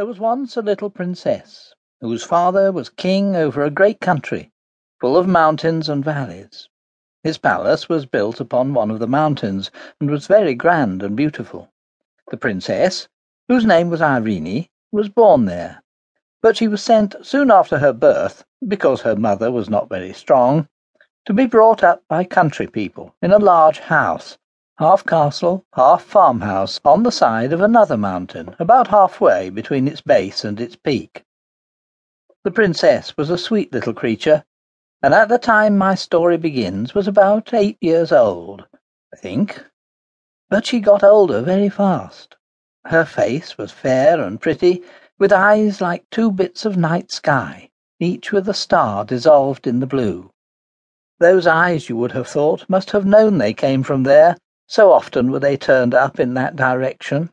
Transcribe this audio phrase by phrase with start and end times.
[0.00, 4.50] There was once a little princess, whose father was king over a great country,
[4.98, 6.70] full of mountains and valleys.
[7.22, 11.70] His palace was built upon one of the mountains, and was very grand and beautiful.
[12.30, 13.08] The princess,
[13.46, 15.82] whose name was Irene, was born there.
[16.40, 20.66] But she was sent soon after her birth, because her mother was not very strong,
[21.26, 24.38] to be brought up by country people in a large house,
[24.80, 30.00] half castle, half farmhouse, on the side of another mountain about half way between its
[30.00, 31.22] base and its peak.
[32.44, 34.42] The princess was a sweet little creature,
[35.02, 38.64] and at the time my story begins was about eight years old,
[39.12, 39.62] I think.
[40.48, 42.36] But she got older very fast.
[42.86, 44.82] Her face was fair and pretty,
[45.18, 49.86] with eyes like two bits of night sky, each with a star dissolved in the
[49.86, 50.30] blue.
[51.18, 54.38] Those eyes, you would have thought, must have known they came from there,
[54.70, 57.28] so often were they turned up in that direction.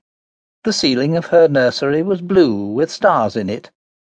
[0.64, 3.70] The ceiling of her nursery was blue with stars in it,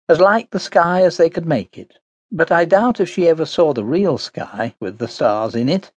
[0.08, 1.94] as like the sky as they could make it,
[2.32, 5.92] but I doubt if she ever saw the real sky with the stars in it,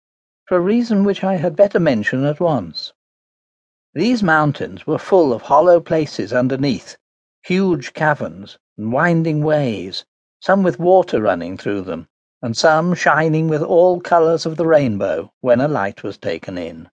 [0.47, 2.91] for a reason which I had better mention at once.
[3.93, 6.97] These mountains were full of hollow places underneath,
[7.41, 10.03] huge caverns and winding ways,
[10.41, 12.09] some with water running through them,
[12.41, 16.89] and some shining with all colours of the rainbow when a light was taken in.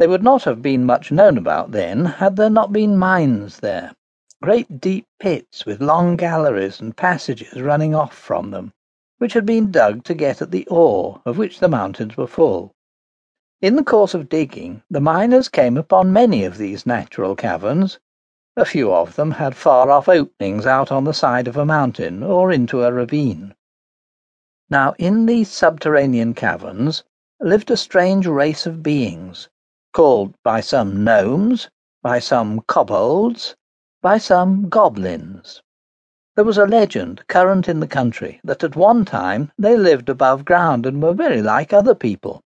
[0.00, 3.92] They would not have been much known about then had there not been mines there
[4.42, 8.72] great deep pits with long galleries and passages running off from them,
[9.18, 12.72] which had been dug to get at the ore of which the mountains were full.
[13.60, 17.98] In the course of digging, the miners came upon many of these natural caverns.
[18.56, 22.22] A few of them had far off openings out on the side of a mountain
[22.22, 23.54] or into a ravine.
[24.70, 27.04] Now in these subterranean caverns
[27.38, 29.50] lived a strange race of beings
[29.92, 31.68] called by some gnomes,
[32.02, 33.56] by some kobolds,
[34.00, 35.60] by some goblins.
[36.36, 40.44] There was a legend current in the country that at one time they lived above
[40.44, 42.40] ground and were very like other people.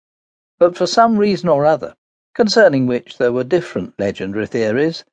[0.59, 1.95] But for some reason or other,
[2.35, 5.03] concerning which there were different legendary theories,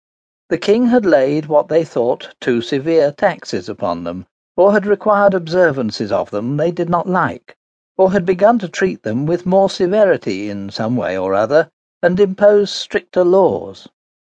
[0.48, 4.26] the king had laid what they thought too severe taxes upon them,
[4.56, 7.56] or had required observances of them they did not like,
[7.96, 11.70] or had begun to treat them with more severity in some way or other
[12.02, 13.88] and impose stricter laws,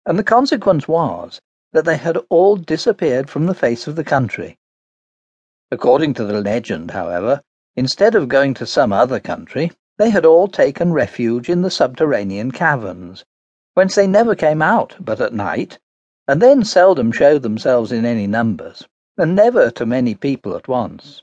[0.06, 1.40] and the consequence was
[1.72, 4.56] that they had all disappeared from the face of the country.
[5.70, 7.42] According to the legend, however,
[7.74, 12.52] instead of going to some other country, they had all taken refuge in the subterranean
[12.52, 13.24] caverns,
[13.74, 15.78] whence they never came out but at night,
[16.28, 21.22] and then seldom showed themselves in any numbers, and never to many people at once.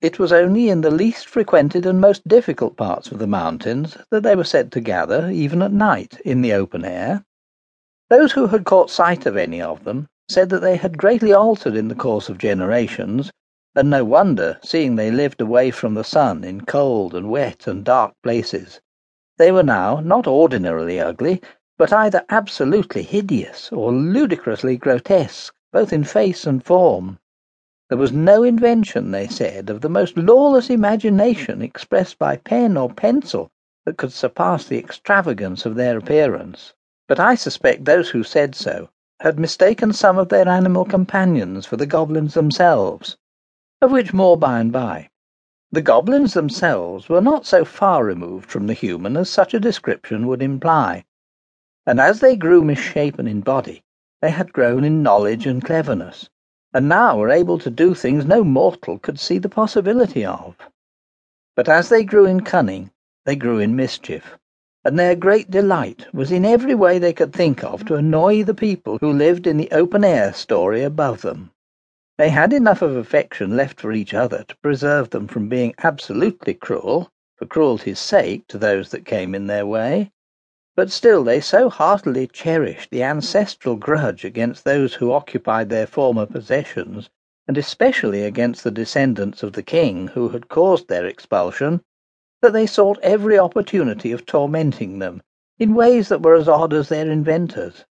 [0.00, 4.22] It was only in the least frequented and most difficult parts of the mountains that
[4.22, 7.24] they were said to gather, even at night, in the open air.
[8.08, 11.74] Those who had caught sight of any of them said that they had greatly altered
[11.74, 13.32] in the course of generations,
[13.74, 17.84] and no wonder, seeing they lived away from the sun in cold and wet and
[17.84, 18.80] dark places.
[19.36, 21.42] They were now not ordinarily ugly,
[21.76, 27.18] but either absolutely hideous or ludicrously grotesque, both in face and form.
[27.88, 32.90] There was no invention, they said, of the most lawless imagination expressed by pen or
[32.92, 33.50] pencil
[33.86, 36.74] that could surpass the extravagance of their appearance.
[37.06, 38.90] But I suspect those who said so
[39.20, 43.16] had mistaken some of their animal companions for the goblins themselves,
[43.80, 45.08] of which more by and by.
[45.72, 50.26] The goblins themselves were not so far removed from the human as such a description
[50.26, 51.06] would imply,
[51.86, 53.82] and as they grew misshapen in body,
[54.20, 56.28] they had grown in knowledge and cleverness
[56.74, 60.56] and now were able to do things no mortal could see the possibility of.
[61.56, 62.90] But as they grew in cunning,
[63.24, 64.38] they grew in mischief,
[64.84, 68.54] and their great delight was in every way they could think of to annoy the
[68.54, 71.50] people who lived in the open air story above them.
[72.16, 76.54] They had enough of affection left for each other to preserve them from being absolutely
[76.54, 80.10] cruel, for cruelty's sake, to those that came in their way,
[80.78, 86.24] but still they so heartily cherished the ancestral grudge against those who occupied their former
[86.24, 87.10] possessions,
[87.48, 91.82] and especially against the descendants of the king who had caused their expulsion,
[92.42, 95.20] that they sought every opportunity of tormenting them
[95.58, 97.84] in ways that were as odd as their inventors,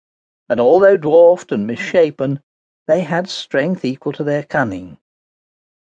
[0.48, 2.38] and although dwarfed and misshapen,
[2.86, 4.96] they had strength equal to their cunning.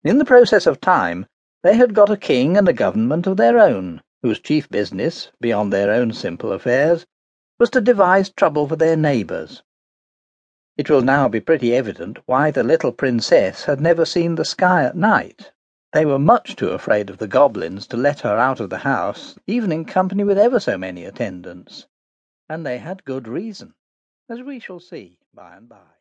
[0.05, 1.27] In the process of time
[1.63, 5.71] they had got a king and a government of their own, whose chief business, beyond
[5.71, 7.05] their own simple affairs,
[7.59, 9.63] was to devise trouble for their neighbours.
[10.79, 14.83] It will now be pretty evident why the little princess had never seen the sky
[14.85, 15.53] at night.
[15.93, 19.39] They were much too afraid of the goblins to let her out of the house,
[19.47, 21.87] even in company with ever so many attendants.
[22.49, 23.75] And they had good reason,
[24.31, 25.95] as we shall see by and by.